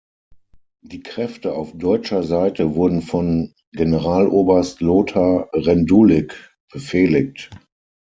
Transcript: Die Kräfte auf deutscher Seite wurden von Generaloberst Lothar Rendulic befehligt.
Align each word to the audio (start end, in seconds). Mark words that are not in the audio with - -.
Die 0.83 1.03
Kräfte 1.03 1.53
auf 1.53 1.73
deutscher 1.77 2.23
Seite 2.23 2.73
wurden 2.73 3.03
von 3.03 3.53
Generaloberst 3.73 4.81
Lothar 4.81 5.47
Rendulic 5.53 6.55
befehligt. 6.71 7.51